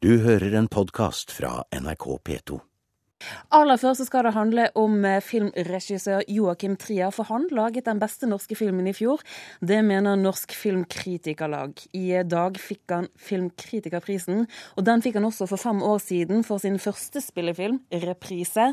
Du 0.00 0.14
hører 0.24 0.54
en 0.56 0.64
podkast 0.64 1.28
fra 1.28 1.58
NRK 1.76 2.04
P2. 2.24 2.54
Aller 3.52 3.76
først 3.76 4.06
skal 4.08 4.24
det 4.24 4.30
handle 4.32 4.62
om 4.80 4.94
eh, 5.04 5.18
filmregissør 5.20 6.22
Joakim 6.24 6.78
Trier, 6.80 7.12
for 7.12 7.28
han 7.28 7.44
laget 7.52 7.84
den 7.84 8.00
beste 8.00 8.24
norske 8.24 8.56
filmen 8.56 8.88
i 8.88 8.94
fjor. 8.96 9.20
Det 9.60 9.82
mener 9.84 10.16
Norsk 10.16 10.54
Filmkritikerlag. 10.56 11.84
I 11.92 12.22
dag 12.24 12.56
fikk 12.56 12.94
han 12.96 13.10
Filmkritikerprisen, 13.20 14.46
og 14.80 14.88
den 14.88 15.04
fikk 15.04 15.18
han 15.20 15.28
også 15.28 15.50
for 15.50 15.60
fem 15.60 15.84
år 15.84 16.00
siden 16.00 16.48
for 16.48 16.64
sin 16.64 16.80
første 16.80 17.20
spillefilm, 17.20 17.82
'Reprise'. 17.92 18.72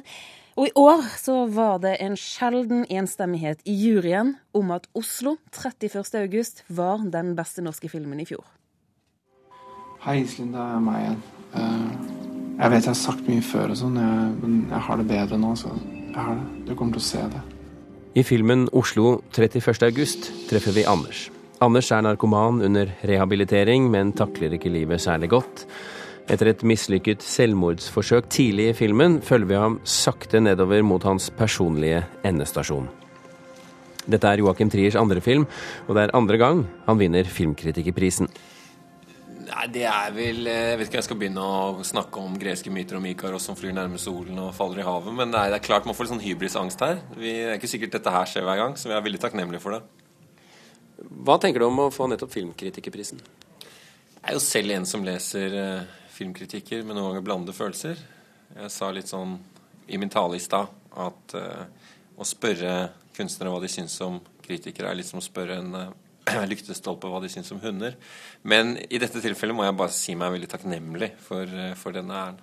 Og 0.55 0.69
i 0.69 0.75
år 0.79 1.03
så 1.19 1.41
var 1.51 1.83
det 1.83 1.97
en 1.99 2.15
sjelden 2.15 2.85
enstemmighet 2.87 3.67
i 3.67 3.75
juryen 3.75 4.37
om 4.55 4.71
at 4.71 4.87
Oslo 4.95 5.35
31. 5.51 6.23
august 6.23 6.63
var 6.69 7.03
den 7.03 7.35
beste 7.35 7.61
norske 7.61 7.91
filmen 7.91 8.23
i 8.23 8.29
fjor. 8.31 8.47
Hei, 10.07 10.21
Iselin. 10.23 10.53
Det 10.55 10.61
er 10.63 10.77
meg 10.79 11.01
igjen. 11.01 11.15
Eh, 11.59 11.87
jeg 12.61 12.71
vet 12.71 12.85
jeg 12.85 12.91
har 12.93 12.95
sagt 12.95 13.25
mye 13.27 13.43
før, 13.43 13.73
og 13.73 13.75
sånn, 13.75 13.97
men 14.39 14.53
jeg 14.69 14.79
har 14.85 15.01
det 15.01 15.05
bedre 15.09 15.39
nå. 15.41 15.49
så 15.59 15.73
jeg 15.73 16.15
har 16.15 16.37
det. 16.37 16.45
Du 16.69 16.75
kommer 16.79 16.95
til 16.95 17.03
å 17.03 17.07
se 17.09 17.23
det. 17.33 17.41
I 18.15 18.23
filmen 18.23 18.69
'Oslo 18.71 19.21
31. 19.35 19.83
august' 19.83 20.31
treffer 20.47 20.71
vi 20.71 20.85
Anders. 20.87 21.29
Anders 21.59 21.91
er 21.91 22.01
narkoman 22.01 22.63
under 22.63 22.87
rehabilitering, 23.03 23.91
men 23.91 24.13
takler 24.13 24.55
ikke 24.55 24.71
livet 24.71 25.01
særlig 25.01 25.29
godt. 25.29 25.65
Etter 26.29 26.47
et 26.47 26.63
mislykket 26.63 27.19
selvmordsforsøk 27.19 28.29
tidlig 28.29 28.69
i 28.69 28.73
filmen 28.73 29.21
følger 29.21 29.47
vi 29.47 29.55
ham 29.55 29.79
sakte 29.83 30.39
nedover 30.39 30.83
mot 30.83 31.03
hans 31.03 31.29
personlige 31.29 32.05
endestasjon. 32.23 32.87
Dette 34.07 34.23
er 34.23 34.37
Joakim 34.37 34.69
Triers 34.69 34.95
andre 34.95 35.19
film, 35.19 35.45
og 35.87 35.95
det 35.95 36.03
er 36.03 36.15
andre 36.15 36.37
gang 36.37 36.65
han 36.85 36.97
vinner 36.97 37.23
Filmkritikerprisen. 37.23 38.27
Nei, 39.57 39.65
det 39.73 39.85
er 39.89 40.11
vel 40.13 40.45
eh, 40.45 40.63
Jeg 40.71 40.77
vet 40.77 40.89
ikke 40.89 40.97
om 40.97 40.99
jeg 40.99 41.05
skal 41.07 41.17
begynne 41.17 41.43
å 41.43 41.85
snakke 41.87 42.21
om 42.21 42.35
greske 42.37 42.69
myter 42.73 42.99
om 42.99 43.05
Ikaros 43.09 43.47
som 43.49 43.55
flyr 43.57 43.73
nærme 43.73 43.97
solen 43.97 44.37
og 44.43 44.51
faller 44.53 44.83
i 44.83 44.85
havet, 44.85 45.15
men 45.17 45.31
nei, 45.33 45.47
det 45.49 45.57
er 45.57 45.65
klart 45.65 45.87
man 45.89 45.97
får 45.97 46.05
litt 46.05 46.13
sånn 46.13 46.21
hybrisangst 46.21 46.83
her. 46.85 46.99
Vi, 47.15 47.31
det 47.31 47.55
er 47.55 47.57
ikke 47.57 47.71
sikkert 47.71 47.95
dette 47.95 48.13
her 48.13 48.29
skjer 48.29 48.45
hver 48.45 48.59
gang, 48.61 48.77
så 48.77 48.91
vi 48.91 48.93
er 48.93 49.01
veldig 49.07 49.23
takknemlige 49.23 49.63
for 49.63 49.73
det. 49.73 49.81
Hva 51.25 51.39
tenker 51.41 51.63
du 51.63 51.67
om 51.71 51.81
å 51.87 51.89
få 51.93 52.05
nettopp 52.11 52.35
Filmkritikerprisen? 52.35 53.23
Jeg 53.57 54.29
er 54.29 54.37
jo 54.37 54.45
selv 54.45 54.75
en 54.75 54.85
som 54.89 55.05
leser 55.07 55.57
uh, 55.57 55.89
filmkritikker 56.13 56.85
med 56.85 56.93
noen 56.93 57.15
ganger 57.15 57.25
blandede 57.25 57.57
følelser. 57.57 57.97
Jeg 58.53 58.73
sa 58.73 58.93
litt 58.93 59.09
sånn 59.09 59.39
i 59.89 59.97
min 59.97 60.13
tale 60.13 60.37
i 60.37 60.43
stad 60.43 60.69
at 61.01 61.37
uh, 61.37 61.65
å 62.13 62.27
spørre 62.27 62.91
kunstnere 63.17 63.55
hva 63.55 63.63
de 63.63 63.73
syns 63.73 63.97
om 64.05 64.21
kritikere, 64.45 64.91
er 64.91 65.01
litt 65.01 65.09
som 65.09 65.21
å 65.21 65.25
spørre 65.25 65.57
en 65.63 65.73
uh, 65.73 65.87
lyktestolpe 66.51 67.11
hva 67.11 67.21
de 67.23 67.31
syns 67.31 67.51
om 67.55 67.61
hunder. 67.63 67.97
Men 68.47 68.75
i 68.89 69.01
dette 69.01 69.21
tilfellet 69.23 69.57
må 69.57 69.67
jeg 69.67 69.77
bare 69.79 69.95
si 69.95 70.15
meg 70.19 70.33
veldig 70.35 70.51
takknemlig 70.53 71.13
for, 71.23 71.51
for 71.79 71.95
denne 71.95 72.23
æren. 72.23 72.41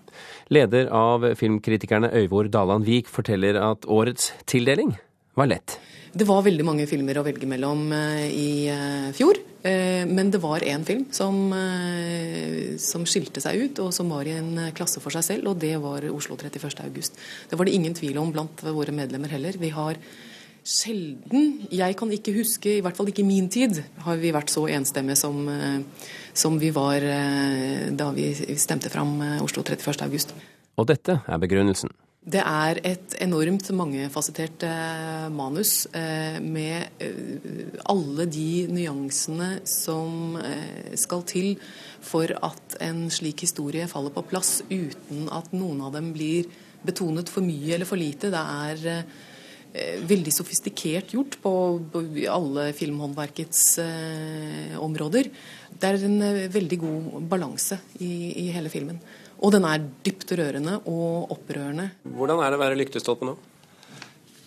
Leder 0.55 0.93
av 0.95 1.31
filmkritikerne 1.41 2.13
Øyvor 2.23 2.51
Daland 2.53 2.87
Vik 2.89 3.11
forteller 3.13 3.61
at 3.63 3.89
årets 3.91 4.33
tildeling 4.51 4.97
var 5.39 5.51
lett. 5.51 5.79
Det 6.15 6.27
var 6.29 6.45
veldig 6.47 6.63
mange 6.63 6.85
filmer 6.87 7.19
å 7.19 7.25
velge 7.27 7.47
mellom 7.51 7.89
eh, 7.91 8.27
i 8.31 8.51
eh, 8.71 9.09
fjor. 9.17 9.41
Eh, 9.67 10.05
men 10.07 10.29
det 10.31 10.39
var 10.39 10.63
én 10.63 10.85
film 10.87 11.09
som, 11.11 11.51
som, 12.79 13.07
skilte 13.09 13.43
seg 13.43 13.65
ut, 13.65 13.81
og 13.83 13.91
som 13.97 14.13
var 14.15 14.29
i 14.31 14.37
en 14.37 14.69
klasse 14.79 15.03
for 15.03 15.15
seg 15.15 15.27
selv, 15.27 15.51
og 15.51 15.59
det 15.65 15.73
var 15.83 16.07
Oslo 16.13 16.39
31. 16.39 16.85
august. 16.85 17.19
Det 17.51 17.59
var 17.59 17.67
det 17.67 17.75
ingen 17.75 17.99
tvil 17.99 18.21
om 18.23 18.31
blant 18.35 18.63
våre 18.63 18.95
medlemmer 18.95 19.35
heller. 19.35 19.59
Vi 19.59 19.73
har 19.75 19.99
sjelden 20.65 21.67
Jeg 21.73 21.97
kan 21.99 22.11
ikke 22.13 22.35
huske, 22.39 22.79
i 22.79 22.85
hvert 22.85 22.97
fall 22.97 23.11
ikke 23.13 23.23
i 23.23 23.29
min 23.29 23.51
tid, 23.53 23.83
har 24.05 24.17
vi 24.21 24.33
vært 24.35 24.53
så 24.53 24.65
enstemmige 24.73 25.21
som, 25.21 25.45
eh, 25.49 26.09
som 26.33 26.57
vi 26.59 26.73
var 26.75 27.05
eh, 27.05 27.91
da 27.93 28.11
vi 28.17 28.33
stemte 28.57 28.91
fram 28.91 29.21
eh, 29.21 29.43
Oslo 29.45 29.63
31. 29.63 30.01
august. 30.09 30.33
Og 30.81 30.89
dette 30.89 31.21
er 31.21 31.39
begrunnelsen. 31.43 31.93
Det 32.25 32.41
er 32.41 32.79
et 32.89 33.15
enormt 33.21 33.69
mangefasettert 33.77 34.63
manus 35.29 35.85
med 36.41 37.05
alle 37.85 38.25
de 38.33 38.65
nyansene 38.73 39.59
som 39.69 40.39
skal 40.97 41.27
til 41.29 41.51
for 42.01 42.33
at 42.33 42.79
en 42.81 43.11
slik 43.13 43.45
historie 43.45 43.85
faller 43.93 44.15
på 44.17 44.25
plass 44.25 44.63
uten 44.71 45.29
at 45.37 45.53
noen 45.53 45.85
av 45.85 45.93
dem 45.99 46.15
blir 46.17 46.49
betonet 46.81 47.29
for 47.29 47.45
mye 47.45 47.77
eller 47.77 47.93
for 47.93 48.01
lite. 48.01 48.33
Det 48.33 48.41
er 48.41 49.05
veldig 49.75 50.33
sofistikert 50.35 51.13
gjort 51.17 51.37
på, 51.43 51.53
alle 52.31 52.69
filmhåndverkets 52.79 53.63
eh, 53.83 54.77
områder. 54.79 55.31
Det 55.75 55.89
er 55.89 56.07
en 56.07 56.21
eh, 56.23 56.45
veldig 56.53 56.79
god 56.85 57.25
balanse 57.33 57.81
i, 57.99 58.13
i, 58.45 58.47
hele 58.55 58.71
filmen. 58.71 59.01
Og 59.43 59.51
den 59.55 59.67
er 59.67 59.83
dypt 60.07 60.31
rørende 60.39 60.79
og 60.87 61.35
opprørende. 61.35 61.91
Hvordan 62.07 62.45
er 62.45 62.55
det 62.55 62.61
å 62.61 62.63
være 62.63 62.79
lyktestolpe 62.79 63.27
nå? 63.27 63.35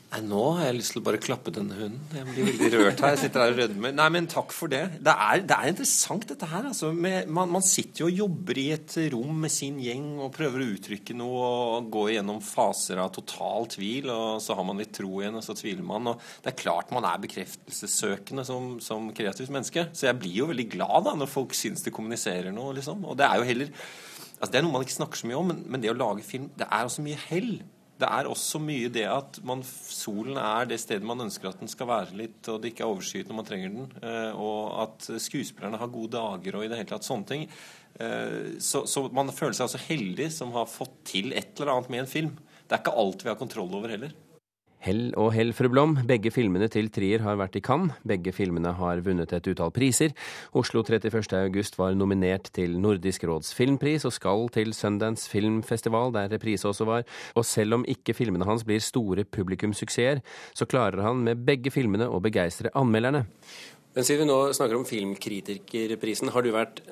Nei, 0.07 0.21
Nå 0.23 0.41
har 0.55 0.69
jeg 0.69 0.77
lyst 0.77 0.93
til 0.93 1.01
å 1.01 1.03
bare 1.03 1.19
klappe 1.19 1.51
denne 1.51 1.75
hunden. 1.75 1.99
Jeg 2.15 2.27
blir 2.29 2.45
veldig 2.47 2.69
rørt 2.77 3.01
her. 3.03 3.11
Jeg 3.11 3.25
sitter 3.25 3.43
her 3.43 3.51
og 3.51 3.57
rødmer. 3.59 3.91
Nei, 3.97 4.05
men 4.15 4.29
takk 4.31 4.53
for 4.55 4.71
det. 4.71 4.81
Det 5.03 5.11
er, 5.11 5.41
det 5.43 5.57
er 5.57 5.71
interessant, 5.73 6.23
dette 6.29 6.47
her. 6.47 6.69
Altså, 6.69 6.93
med, 6.95 7.27
man, 7.27 7.51
man, 7.51 7.65
sitter 7.65 8.05
jo 8.05 8.07
og 8.07 8.21
jobber 8.21 8.61
i 8.61 8.65
et 8.77 8.95
rom 9.11 9.43
med 9.43 9.51
sin 9.51 9.81
gjeng 9.83 10.07
og 10.23 10.31
prøver 10.37 10.63
å 10.63 10.69
uttrykke 10.77 11.17
noe 11.19 11.51
og 11.51 11.91
gå 11.91 12.05
gjennom 12.13 12.39
faser 12.45 13.03
av 13.03 13.11
total 13.17 13.67
tvil, 13.75 14.07
og 14.13 14.39
så 14.43 14.55
har 14.55 14.69
man 14.69 14.79
litt 14.79 14.95
tro 14.95 15.11
igjen, 15.19 15.35
og 15.41 15.43
så 15.43 15.57
tviler 15.59 15.83
man. 15.91 16.13
Og 16.13 16.27
det 16.45 16.53
er 16.53 16.59
klart 16.63 16.95
man 16.95 17.07
er 17.11 17.23
bekreftelsessøkende 17.27 18.47
som, 18.47 18.77
som 18.83 19.11
kreativt 19.11 19.51
menneske. 19.51 19.89
Så 19.91 20.07
jeg 20.07 20.21
blir 20.23 20.39
jo 20.39 20.51
veldig 20.53 20.69
glad 20.77 21.09
da 21.09 21.17
når 21.19 21.35
folk 21.35 21.57
syns 21.57 21.83
det 21.83 21.95
kommuniserer 21.95 22.55
noe, 22.55 22.77
liksom. 22.79 23.03
Og 23.03 23.19
det 23.19 23.27
er 23.27 23.41
jo 23.41 23.49
heller 23.51 23.73
Altså, 24.37 24.51
det 24.53 24.59
er 24.59 24.65
noe 24.67 24.73
man 24.75 24.83
ikke 24.85 24.93
snakker 24.93 25.17
så 25.17 25.25
mye 25.25 25.37
om, 25.39 25.47
men, 25.49 25.61
men 25.65 25.81
det 25.81 25.89
å 25.89 25.97
lage 25.97 26.21
film, 26.21 26.51
det 26.53 26.67
er 26.69 26.85
også 26.85 27.01
mye 27.01 27.17
hell 27.17 27.55
det 27.97 28.07
er 28.07 28.29
også 28.29 28.59
mye 28.61 28.91
det 28.93 29.05
at 29.09 29.39
man, 29.47 29.63
solen 29.65 30.37
er 30.41 30.67
det 30.69 30.77
stedet 30.81 31.07
man 31.07 31.25
ønsker 31.25 31.49
at 31.49 31.61
den 31.61 31.71
skal 31.71 31.89
være 31.89 32.17
litt, 32.19 32.39
og 32.51 32.61
det 32.61 32.71
ikke 32.71 32.85
er 32.85 32.91
overskyet 32.91 33.31
når 33.31 33.39
man 33.39 33.47
trenger 33.47 33.73
den, 33.73 33.87
eh, 34.01 34.37
og 34.37 34.77
at 34.83 35.09
skuespillerne 35.23 35.79
har 35.81 35.93
gode 35.93 36.13
dager 36.17 36.59
og 36.59 36.65
i 36.65 36.69
det 36.71 36.77
hele 36.79 36.91
tatt 36.91 37.07
sånne 37.07 37.29
ting. 37.29 37.47
Eh, 37.97 38.57
så, 38.61 38.83
så 38.85 39.07
man 39.09 39.33
føler 39.33 39.57
seg 39.57 39.67
altså 39.67 39.83
heldig 39.87 40.29
som 40.35 40.53
har 40.57 40.69
fått 40.69 40.99
til 41.13 41.33
et 41.33 41.57
eller 41.57 41.73
annet 41.73 41.93
med 41.93 42.05
en 42.05 42.13
film. 42.13 42.37
Det 42.67 42.75
er 42.75 42.83
ikke 42.83 42.97
alt 43.01 43.25
vi 43.25 43.31
har 43.31 43.39
kontroll 43.39 43.73
over 43.79 43.95
heller. 43.95 44.13
Hell 44.85 45.09
og 45.17 45.31
hell, 45.33 45.49
fru 45.57 45.67
Blom. 45.73 45.95
Begge 46.07 46.29
filmene 46.29 46.67
til 46.69 46.91
Trier 46.93 47.23
har 47.25 47.39
vært 47.39 47.55
i 47.57 47.61
Cannes. 47.65 47.95
Begge 48.07 48.29
filmene 48.35 48.75
har 48.77 48.99
vunnet 49.03 49.31
et 49.33 49.47
utall 49.49 49.71
priser. 49.73 50.13
Oslo 50.57 50.83
31. 50.85 51.33
august 51.39 51.79
var 51.79 51.95
nominert 51.97 52.51
til 52.53 52.75
Nordisk 52.79 53.25
råds 53.25 53.49
filmpris 53.57 54.05
og 54.05 54.13
skal 54.13 54.45
til 54.53 54.75
Sundance 54.77 55.25
filmfestival, 55.31 56.13
der 56.13 56.29
reprise 56.35 56.69
også 56.69 56.85
var. 56.85 57.07
Og 57.33 57.47
selv 57.49 57.79
om 57.79 57.87
ikke 57.89 58.13
filmene 58.13 58.45
hans 58.45 58.67
blir 58.67 58.83
store 58.83 59.25
publikumsuksesser, 59.25 60.21
så 60.53 60.69
klarer 60.69 61.01
han 61.07 61.25
med 61.25 61.41
begge 61.47 61.73
filmene 61.73 62.05
å 62.05 62.21
begeistre 62.21 62.69
anmelderne. 62.77 63.25
Men 63.97 64.05
siden 64.05 64.27
vi 64.27 64.29
nå 64.29 64.39
snakker 64.53 64.77
om 64.77 64.85
Filmkritikerprisen, 64.85 66.29
har 66.29 66.45
du 66.45 66.51
vært 66.53 66.83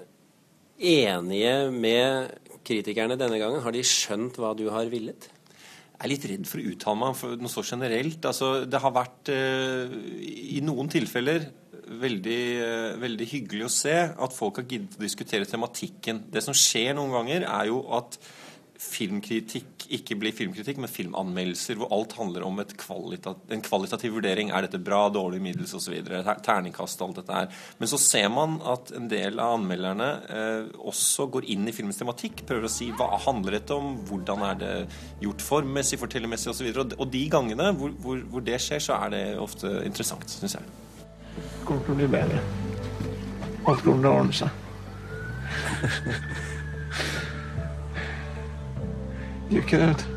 enige 0.81 1.69
med 1.69 2.34
kritikerne 2.66 3.13
denne 3.19 3.38
gangen? 3.38 3.62
Har 3.62 3.78
de 3.78 3.85
skjønt 3.85 4.41
hva 4.41 4.56
du 4.57 4.72
har 4.73 4.90
villet? 4.90 5.29
Er 5.95 6.11
litt 6.11 6.25
redd 6.28 6.47
for 6.50 6.59
å 6.59 6.72
uttale 6.72 7.00
meg 7.00 7.22
om 7.23 7.44
noe 7.45 7.51
så 7.51 7.63
generelt. 7.63 8.25
Altså, 8.28 8.66
det 8.67 8.81
har 8.83 8.95
vært 8.95 9.31
eh, 9.31 9.94
i 10.57 10.59
noen 10.66 10.89
tilfeller 10.91 11.47
veldig, 12.01 12.41
eh, 12.66 12.95
veldig 13.01 13.28
hyggelig 13.29 13.67
å 13.67 13.73
se 13.73 13.95
at 14.09 14.35
folk 14.35 14.59
har 14.59 14.67
giddet 14.67 14.97
å 14.97 15.05
diskutere 15.05 15.47
tematikken. 15.47 16.25
Det 16.31 16.44
som 16.44 16.55
skjer 16.57 16.95
noen 16.97 17.13
ganger, 17.16 17.47
er 17.47 17.69
jo 17.72 17.84
at 17.95 18.19
filmkritikk 18.81 19.75
ikke 19.93 20.15
blir 20.19 20.33
filmkritikk, 20.35 20.79
men 20.81 20.89
filmanmeldelser, 20.89 21.77
hvor 21.79 21.91
alt 21.93 22.15
handler 22.17 22.45
om 22.47 22.61
kvalita 22.79 23.35
en 23.53 23.63
kvalitativ 23.65 24.15
vurdering. 24.17 24.49
Er 24.49 24.65
dette 24.65 24.81
bra, 24.81 25.05
dårlig, 25.13 25.41
middels 25.43 25.75
osv.? 25.77 25.93
Terningkast, 26.45 27.01
alt 27.05 27.19
dette 27.19 27.35
her. 27.35 27.51
Men 27.79 27.91
så 27.91 27.99
ser 28.01 28.29
man 28.33 28.57
at 28.65 28.91
en 28.97 29.09
del 29.11 29.39
av 29.41 29.57
anmelderne 29.59 30.09
eh, 30.29 30.63
også 30.79 31.27
går 31.33 31.49
inn 31.53 31.67
i 31.69 31.75
filmens 31.75 31.99
tematikk. 32.01 32.45
Prøver 32.49 32.65
å 32.67 32.71
si 32.71 32.89
hva 32.95 33.11
handler 33.27 33.59
dette 33.59 33.77
om, 33.77 33.95
hvordan 34.09 34.45
er 34.49 34.55
det 34.61 34.73
gjort 35.23 35.45
formmessig, 35.45 36.01
fortellermessig 36.01 36.51
osv. 36.53 36.71
Og, 36.73 36.97
og 36.97 37.13
de 37.13 37.23
gangene 37.31 37.71
hvor, 37.78 37.93
hvor, 38.01 38.25
hvor, 38.31 38.45
det 38.45 38.59
skjer, 38.63 38.81
så 38.83 38.99
er 39.05 39.16
det 39.16 39.23
ofte 39.41 39.67
interessant, 39.85 40.28
syns 40.39 40.57
jeg. 40.59 40.66
Det 41.35 41.67
kommer 41.67 41.85
til 41.85 41.95
å 41.95 42.01
bli 42.01 42.09
bedre. 42.17 42.41
Alt 43.66 43.81
kommer 43.85 44.01
til 44.01 44.09
å 44.09 44.17
ordne 44.23 44.35
seg. 44.43 44.49
You 49.49 49.61
can't. 49.61 50.15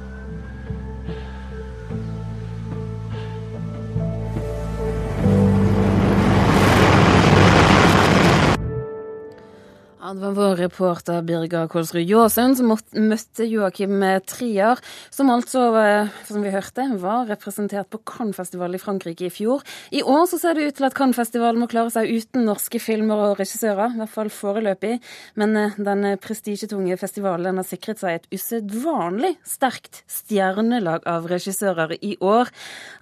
Ja, 10.09 10.15
Det 10.15 10.23
var 10.25 10.33
vår 10.33 10.57
reporter 10.57 11.23
Birger 11.23 11.67
Kolsrud 11.69 12.09
Jåsund 12.09 12.57
som 12.57 12.71
møtte 12.71 13.45
Joakim 13.45 14.01
Trier, 14.25 14.79
som 15.13 15.29
altså, 15.29 15.67
eh, 15.77 16.09
som 16.25 16.41
vi 16.41 16.49
hørte, 16.49 16.87
var 16.97 17.27
representert 17.29 17.91
på 17.93 18.01
Cannes-festivalen 18.09 18.79
i 18.79 18.81
Frankrike 18.81 19.27
i 19.27 19.29
fjor. 19.29 19.61
I 19.93 20.01
år 20.01 20.25
så 20.31 20.39
ser 20.41 20.55
det 20.55 20.65
ut 20.65 20.77
til 20.79 20.87
at 20.89 20.97
Cannes-festivalen 20.97 21.61
må 21.61 21.69
klare 21.69 21.93
seg 21.93 22.09
uten 22.09 22.47
norske 22.49 22.81
filmer 22.81 23.21
og 23.21 23.43
regissører, 23.43 23.93
i 23.93 24.01
hvert 24.01 24.15
fall 24.15 24.31
foreløpig. 24.33 24.95
Men 25.37 25.55
eh, 25.61 25.77
den 25.77 26.17
prestisjetunge 26.17 26.97
festivalen 26.97 27.61
har 27.61 27.69
sikret 27.69 28.01
seg 28.01 28.17
et 28.17 28.33
usedvanlig 28.33 29.35
sterkt 29.45 30.05
stjernelag 30.09 31.05
av 31.05 31.29
regissører 31.29 31.99
i 32.01 32.15
år. 32.25 32.49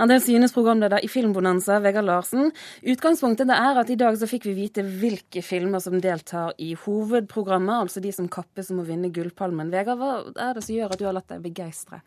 En 0.03 0.11
del 0.11 0.25
synes 0.27 0.57
programleder 0.59 1.07
i 1.07 1.13
Filmbonanza, 1.13 1.79
Vegard 1.87 2.11
Larsen. 2.11 2.51
Utgangspunktet 2.83 3.55
er 3.55 3.79
at 3.79 3.95
i 3.95 4.01
dag 4.03 4.19
så 4.19 4.27
fikk 4.27 4.51
vi 4.51 4.59
vite 4.59 4.83
hvilke 4.83 5.47
filmer 5.47 5.79
som 5.79 6.01
deltar 6.03 6.51
i 6.59 6.75
hovedprogrammet, 6.97 7.85
altså 7.85 8.03
de 8.03 8.13
som 8.15 8.31
kappes 8.33 8.73
om 8.73 8.81
å 8.83 8.87
vinne 8.89 9.13
Gullpalmen. 9.15 9.71
Vegard, 9.73 10.01
hva 10.01 10.15
er 10.49 10.57
det 10.57 10.65
som 10.65 10.75
gjør 10.77 10.95
at 10.95 11.03
du 11.03 11.07
har 11.09 11.17
latt 11.17 11.29
deg 11.31 11.45
begeistre? 11.45 12.01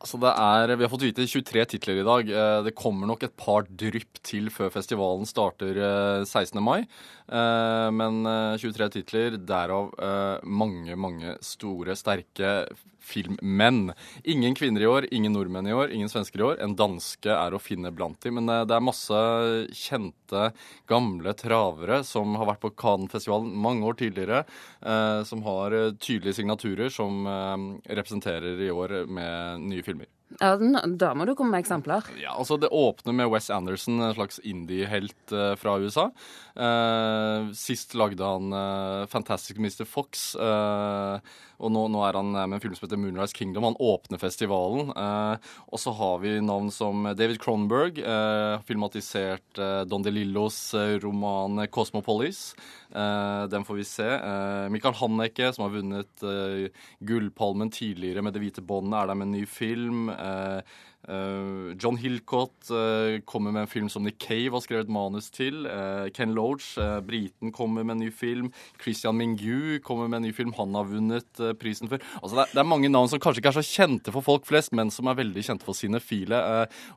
Altså 0.00 0.16
det 0.16 0.30
er, 0.32 0.70
Vi 0.80 0.84
har 0.86 0.90
fått 0.90 1.04
vite 1.04 1.26
23 1.28 1.64
titler 1.74 2.00
i 2.00 2.04
dag. 2.06 2.30
Eh, 2.32 2.58
det 2.64 2.76
kommer 2.78 3.08
nok 3.10 3.26
et 3.26 3.34
par 3.36 3.66
drypp 3.68 4.22
til 4.24 4.48
før 4.52 4.72
festivalen 4.72 5.28
starter 5.28 5.76
16. 6.24 6.56
Eh, 6.56 6.64
mai. 6.64 6.78
Eh, 7.28 7.88
men 7.92 8.24
23 8.56 8.88
titler, 8.96 9.36
derav 9.36 9.92
mange, 10.48 10.96
mange 10.96 11.36
store, 11.44 11.98
sterke 12.00 12.54
filmmenn. 13.10 13.90
Ingen 14.24 14.54
kvinner 14.58 14.84
i 14.84 14.88
år, 14.90 15.08
ingen 15.10 15.34
nordmenn 15.34 15.68
i 15.68 15.74
år, 15.74 15.90
ingen 15.94 16.10
svensker 16.12 16.42
i 16.42 16.46
år. 16.52 16.60
En 16.64 16.76
danske 16.78 17.34
er 17.34 17.56
å 17.56 17.62
finne 17.62 17.92
blant 17.94 18.20
dem. 18.24 18.38
Men 18.38 18.50
det 18.68 18.76
er 18.76 18.84
masse 18.84 19.20
kjente, 19.76 20.50
gamle 20.90 21.34
travere 21.38 22.00
som 22.06 22.38
har 22.38 22.52
vært 22.52 22.62
på 22.64 22.72
Cannes-festivalen 22.78 23.50
mange 23.66 23.86
år 23.90 23.98
tidligere, 24.00 24.44
som 25.26 25.42
har 25.46 25.76
tydelige 25.98 26.38
signaturer 26.40 26.92
som 26.94 27.26
representerer 27.88 28.62
i 28.62 28.70
år 28.72 29.02
med 29.10 29.68
nye 29.70 29.84
filmer. 29.86 30.08
Ja, 30.40 30.56
Da 30.56 31.12
må 31.12 31.26
du 31.28 31.34
komme 31.36 31.52
med 31.52 31.64
eksempler. 31.66 32.06
Ja, 32.20 32.32
altså 32.32 32.56
Det 32.56 32.72
åpner 32.72 33.12
med 33.12 33.28
Wes 33.28 33.50
Anderson, 33.52 34.00
en 34.00 34.16
slags 34.16 34.40
indie-helt 34.40 35.34
uh, 35.36 35.52
fra 35.60 35.76
USA. 35.76 36.08
Uh, 36.56 37.52
sist 37.56 37.92
lagde 37.94 38.24
han 38.24 38.48
uh, 38.52 39.06
Fantastic 39.12 39.60
Mr. 39.60 39.84
Fox. 39.84 40.32
og 41.60 41.68
nå, 41.72 41.82
er 42.06 42.16
han 42.16 42.32
med 42.32 42.56
en 42.56 42.62
film 42.62 42.74
som 42.74 42.86
heter 42.86 43.00
Moonrise 43.00 43.36
Kingdom. 43.36 43.66
Han 43.68 43.76
åpner 43.76 44.20
festivalen. 44.20 44.94
og 44.96 45.78
så 45.78 45.92
har 45.92 46.18
vi 46.22 46.38
navn 46.40 46.70
som 46.72 47.04
David 47.12 47.36
Cronenberg, 47.42 48.00
filmatisert 48.64 49.60
Don 49.86 50.02
DeLillos 50.02 50.72
roman 51.02 51.66
'Cosmopolis'. 51.68 52.54
den 53.50 53.64
får 53.64 53.76
vi 53.76 53.84
se. 53.84 54.08
Michael 54.72 54.94
Hanneke, 54.94 55.52
som 55.52 55.66
har 55.66 55.76
vunnet 55.76 56.24
Gullpalmen 57.00 57.70
tidligere 57.70 58.22
med 58.22 58.32
'Det 58.32 58.40
hvite 58.40 58.64
båndet', 58.64 59.02
er 59.02 59.06
der 59.06 59.14
med 59.14 59.26
en 59.26 59.36
ny 59.36 59.44
film. 59.44 60.08
John 61.80 61.96
Hillcott 61.96 62.68
uh, 62.70 63.16
kommer 63.24 63.50
med 63.50 63.64
en 63.64 63.70
film 63.70 63.88
som 63.88 64.04
Nick 64.04 64.18
Cave 64.20 64.52
har 64.52 64.60
skrevet 64.62 64.90
manus 64.92 65.30
til. 65.32 65.64
Ken 66.14 66.34
Loach, 66.36 66.74
briten, 67.06 67.50
kommer 67.56 67.82
med 67.82 67.96
en 67.96 68.02
ny 68.04 68.10
film. 68.12 68.50
Christian 68.82 69.16
Mingu 69.16 69.80
kommer 69.82 70.10
med 70.10 70.20
en 70.20 70.28
ny 70.28 70.32
film 70.36 70.52
han 70.58 70.76
har 70.76 70.90
vunnet 70.90 71.40
prisen 71.58 71.88
for. 71.90 72.04
Altså, 72.20 72.44
det, 72.44 72.60
er, 72.60 72.68
mange 72.68 72.92
navn 72.92 73.08
som 73.10 73.22
kanskje 73.22 73.42
ikke 73.42 73.52
er 73.54 73.58
så 73.58 73.64
kjente 73.66 74.14
for 74.14 74.26
folk 74.26 74.46
flest, 74.46 74.74
men 74.76 74.92
som 74.92 75.08
er 75.08 75.18
veldig 75.22 75.46
kjente 75.46 75.66
for 75.66 75.78
sine 75.78 76.02
file. 76.04 76.42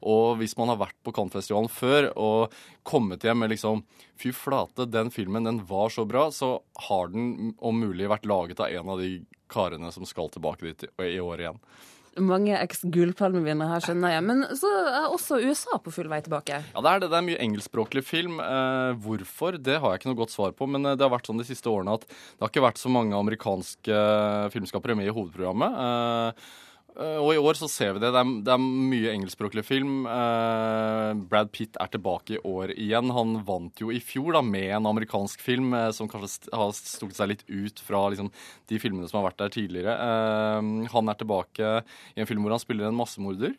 og 0.02 0.38
hvis 0.42 0.58
man 0.60 0.74
har 0.74 0.82
vært 0.84 1.00
på 1.02 1.16
Cannes-festivalen 1.16 1.72
før 1.72 2.12
og 2.20 2.54
kommet 2.84 3.24
hjem 3.24 3.40
med 3.46 3.56
liksom 3.56 3.86
Fy 4.20 4.30
flate, 4.36 4.86
den 4.86 5.10
filmen 5.12 5.48
den 5.48 5.64
var 5.66 5.90
så 5.90 6.06
bra, 6.06 6.28
så 6.32 6.60
har 6.90 7.10
den 7.10 7.56
om 7.58 7.80
mulig 7.82 8.12
vært 8.12 8.28
laget 8.30 8.62
av 8.62 8.70
en 8.70 8.94
av 8.94 9.02
de 9.02 9.24
karene 9.52 9.90
som 9.92 10.06
skal 10.06 10.30
tilbake 10.34 10.70
dit 10.70 10.86
i 11.02 11.20
år 11.22 11.42
igjen 11.42 11.60
mange 12.22 12.58
eks-gullpalmevinnere 12.60 13.72
her, 13.72 13.86
skjønner 13.86 14.14
jeg. 14.16 14.26
Men 14.28 14.44
så 14.60 14.72
er 14.90 15.08
også 15.10 15.40
USA 15.44 15.80
på 15.84 15.94
full 15.96 16.10
vei 16.12 16.20
tilbake. 16.26 16.60
Ja, 16.74 16.84
det 16.86 16.92
er 16.92 17.04
det. 17.04 17.12
Det 17.14 17.20
er 17.20 17.28
mye 17.30 17.42
engelskspråklig 17.46 18.04
film. 18.06 18.40
Eh, 18.44 18.92
hvorfor? 19.06 19.58
Det 19.58 19.80
har 19.80 19.94
jeg 19.94 20.04
ikke 20.04 20.12
noe 20.12 20.22
godt 20.24 20.36
svar 20.36 20.54
på. 20.58 20.68
Men 20.70 20.86
eh, 20.86 20.98
det 21.00 21.06
har 21.08 21.14
vært 21.14 21.30
sånn 21.32 21.42
de 21.42 21.48
siste 21.48 21.72
årene 21.72 21.98
at 21.98 22.06
det 22.10 22.44
har 22.46 22.54
ikke 22.54 22.68
vært 22.68 22.82
så 22.82 22.92
mange 22.94 23.18
amerikanske 23.18 24.04
filmskapere 24.54 24.98
med 25.00 25.10
i 25.10 25.16
hovedprogrammet. 25.16 25.82
Eh, 25.88 26.14
Eh, 26.34 26.52
og 26.94 27.32
i 27.34 27.40
år 27.42 27.58
så 27.58 27.68
ser 27.72 27.96
vi 27.96 28.04
det. 28.04 28.12
Det 28.14 28.20
er, 28.22 28.32
det 28.46 28.54
er 28.54 28.62
mye 28.62 29.14
engelskspråklig 29.16 29.64
film. 29.66 30.06
Uh, 30.06 31.18
Brad 31.30 31.50
Pitt 31.56 31.80
er 31.82 31.90
tilbake 31.94 32.36
i 32.38 32.42
år 32.46 32.76
igjen. 32.76 33.10
Han 33.16 33.40
vant 33.48 33.82
jo 33.82 33.90
i 33.90 34.02
fjor 34.04 34.38
da 34.38 34.44
med 34.46 34.70
en 34.78 34.90
amerikansk 34.92 35.42
film 35.42 35.74
uh, 35.74 35.90
som 35.96 36.10
kanskje 36.12 36.30
st 36.36 36.54
har 36.54 36.76
stukket 36.78 37.18
seg 37.18 37.32
litt 37.34 37.44
ut 37.50 37.82
fra 37.82 38.06
liksom, 38.14 38.30
de 38.70 38.82
filmene 38.82 39.10
som 39.10 39.22
har 39.22 39.30
vært 39.32 39.42
der 39.42 39.54
tidligere. 39.58 39.98
Uh, 39.98 40.88
han 40.94 41.10
er 41.10 41.20
tilbake 41.20 41.76
i 42.14 42.24
en 42.24 42.30
film 42.30 42.46
hvor 42.46 42.54
han 42.54 42.62
spiller 42.62 42.90
en 42.90 42.98
massemorder, 42.98 43.56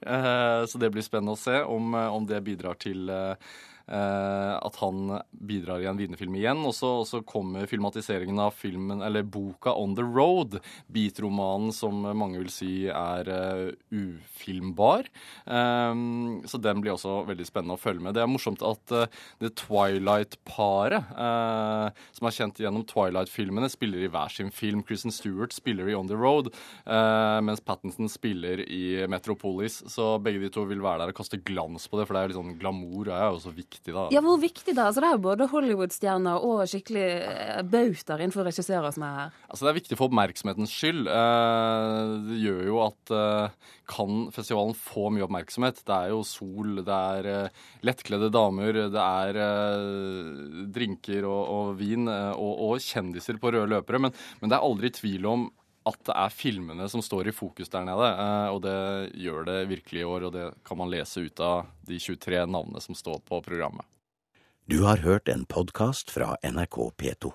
så 0.69 0.79
det 0.81 0.91
blir 0.93 1.05
spennende 1.05 1.35
å 1.35 1.41
se 1.41 1.57
om, 1.67 1.95
om 1.95 2.27
det 2.29 2.39
bidrar 2.47 2.77
til 2.81 3.11
Eh, 3.11 3.37
at 3.85 4.77
han 4.81 5.19
bidrar 5.45 5.83
i 5.83 5.89
en 5.91 5.99
wienerfilm 5.99 6.35
igjen. 6.39 6.63
Og 6.65 6.75
så 6.75 7.21
kommer 7.29 7.69
filmatiseringen 7.69 8.39
av 8.41 8.55
filmen, 8.57 9.03
eller 9.05 9.27
boka 9.27 9.75
On 9.77 9.95
The 9.97 10.05
Road, 10.05 10.59
beatromanen 10.93 11.73
som 11.75 12.01
mange 12.17 12.41
vil 12.41 12.53
si 12.53 12.73
er 12.89 13.29
uh, 13.29 13.71
ufilmbar. 13.93 15.09
Um, 15.45 16.43
så 16.49 16.61
den 16.63 16.83
blir 16.85 16.95
også 16.95 17.23
veldig 17.29 17.47
spennende 17.49 17.77
å 17.79 17.81
følge 17.81 18.05
med. 18.05 18.17
Det 18.17 18.25
er 18.25 18.31
morsomt 18.31 18.65
at 18.65 18.95
uh, 18.95 19.07
det 19.43 19.55
Twilight-paret, 19.61 21.13
uh, 21.19 21.89
som 22.17 22.29
er 22.29 22.37
kjent 22.39 22.63
gjennom 22.65 22.87
Twilight-filmene, 22.91 23.71
spiller 23.73 24.05
i 24.05 24.11
hver 24.13 24.33
sin 24.33 24.53
film. 24.55 24.85
Kristen 24.87 25.15
Stewart 25.15 25.55
spiller 25.57 25.91
i 25.91 25.97
On 25.99 26.09
The 26.09 26.19
Road, 26.19 26.51
mens 27.45 27.63
Pattinson 27.65 28.09
spiller 28.11 28.61
i 28.65 29.05
Metropolis. 29.11 29.81
Så 29.91 30.15
begge 30.23 30.43
de 30.43 30.51
to 30.53 30.65
vil 30.69 30.83
være 30.85 31.03
der 31.03 31.13
og 31.13 31.19
kaste 31.19 31.41
glans 31.45 31.87
på 31.89 31.99
det, 31.99 32.07
for 32.07 32.17
det 32.17 32.23
er 32.23 32.33
litt 32.33 32.39
sånn 32.39 32.57
glamour 32.61 33.11
er 33.11 33.27
jo 33.29 33.39
også 33.39 33.55
viktig 33.55 33.74
viktig, 33.75 33.95
da. 33.95 34.05
Ja, 34.15 34.23
hvor 34.25 34.39
viktig 34.41 34.75
da? 34.75 34.89
Altså, 34.89 35.03
det 35.03 35.09
er 35.09 35.17
jo 35.17 35.23
både 35.25 35.49
Hollywood-stjerner 35.51 36.45
og 36.47 36.63
skikkelig 36.71 37.05
eh, 37.05 37.63
bautaer 37.67 38.23
innenfor 38.23 38.47
regissører 38.49 38.95
som 38.95 39.07
er 39.07 39.17
her. 39.19 39.41
Altså, 39.49 39.65
det 39.65 39.73
er 39.73 39.79
viktig 39.81 39.99
for 39.99 40.11
oppmerksomhetens 40.11 40.75
skyld. 40.75 41.09
Eh, 41.11 42.15
det 42.29 42.41
gjør 42.43 42.63
jo 42.69 42.81
at 42.85 43.15
eh, 43.19 43.73
kan 43.91 44.23
festivalen 44.35 44.77
få 44.79 45.11
mye 45.15 45.27
oppmerksomhet. 45.27 45.83
Det 45.85 45.99
er 45.99 46.15
jo 46.15 46.23
sol, 46.29 46.81
det 46.87 47.01
er 47.19 47.51
lettkledde 47.85 48.31
damer, 48.35 48.81
det 48.95 49.05
er 49.05 49.41
drinker 50.75 51.27
og, 51.29 51.43
og 51.57 51.75
vin 51.81 52.09
og, 52.09 52.55
og, 52.71 52.79
kjendiser 52.85 53.39
på 53.41 53.53
røde 53.53 53.71
løpere. 53.75 54.01
Men, 54.07 54.17
men 54.41 54.51
det 54.51 54.59
er 54.59 54.67
aldri 54.71 54.93
tvil 54.95 55.29
om 55.31 55.47
at 55.85 56.01
det 56.09 56.15
er 56.17 56.33
filmene 56.33 56.87
som 56.89 57.03
står 57.05 57.29
i 57.29 57.35
fokus 57.37 57.69
der 57.73 57.85
nede. 57.85 58.09
Eh, 58.09 58.49
og 58.55 58.63
det 58.65 58.77
gjør 59.21 59.49
det 59.49 59.59
virkelig 59.69 60.01
i 60.01 60.09
år, 60.09 60.29
og 60.29 60.37
det 60.37 60.47
kan 60.65 60.81
man 60.81 60.93
lese 60.93 61.27
ut 61.27 61.45
av 61.45 61.69
de 61.85 62.01
23 62.01 62.47
navnene 62.49 62.81
som 62.81 62.97
står 62.97 63.21
på 63.29 63.43
programmet. 63.45 63.85
Du 64.65 64.81
har 64.87 65.03
hørt 65.05 65.29
en 65.29 65.45
podkast 65.45 66.09
fra 66.15 66.39
NRK 66.41 66.79
P2. 66.97 67.35